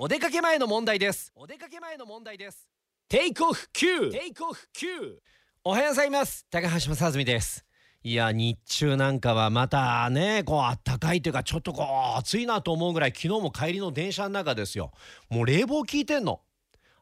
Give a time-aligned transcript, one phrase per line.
[0.00, 1.32] お出かけ前の問題です。
[1.34, 2.70] お出かけ前の問題です。
[3.08, 5.16] テイクオフ9テイクオフ9
[5.64, 6.46] おはようございます。
[6.50, 7.64] 高橋正澄です。
[8.04, 11.82] いや日中なんかはまたねこうあったかいというかちょっとこ
[12.14, 14.92] う暑いなと思うぐらい昨日も帰りの電車の中ですよ。
[15.30, 16.42] もう冷房効いてんの。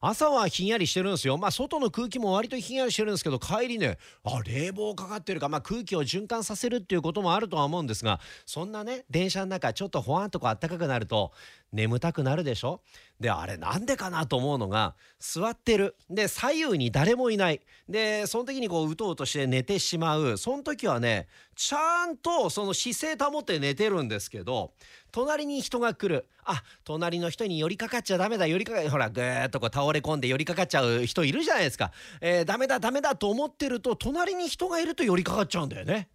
[0.00, 1.38] 朝はひんやりしてるんですよ。
[1.38, 5.48] まあ外の空気も割とひんやりしてるんですけど帰りねあ冷房かかってるか。
[5.48, 11.32] まあ空気を循環させるっていうこともあるとは思うんですがそんなね電車の中ちょっとほわんとこあったかくなると
[11.72, 12.80] 眠たくなるでしょ？
[13.20, 15.96] であれなんでかなと思うのが座ってる。
[16.10, 17.60] で左右に誰もいない。
[17.88, 20.36] でその時にこううとうとして寝てしまう。
[20.36, 24.72] その時はねちゃんとその姿勢保って寝てるんですけど
[25.10, 26.26] 隣に人が来る。
[26.48, 28.46] あ隣の人に寄りかかっちゃダメだ。
[28.46, 36.08] 寄りかかほらぐーっとこう倒倒れ込んで寄りかかっちゃう人いるじゃないですか、えー、ダメだダメだと思ってると隣に人がいると寄りかかっちゃうんだよね。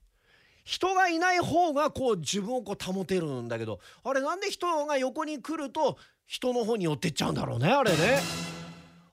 [0.64, 5.98] 人がいない方がこう自分をこう保てるんだけどあれなんで人が横に来ると
[6.28, 8.20] 人の方に寄ってっちゃうんだろうねあれね。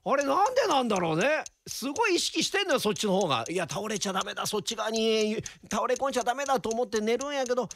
[0.04, 1.44] あれなんでなんだろうね。
[1.66, 3.44] すごい意識してんのよそっちの方が。
[3.48, 5.36] いや倒れちゃダメだそっち側に
[5.70, 7.68] 倒れ込んじゃダメだと思って寝るんやけど。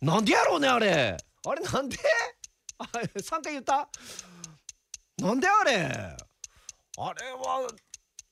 [0.00, 1.16] なんでやろうねあれ。
[1.46, 1.96] あれなんで？
[2.78, 3.88] あ3回言った？
[5.18, 6.16] なんであれ？
[6.98, 7.68] あれは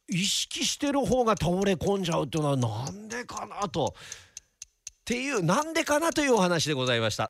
[0.09, 3.95] 意識してる方が倒れ込んじゃうっていうのはなんでかなと。
[3.97, 7.23] っていうなんでかなというお話でございました。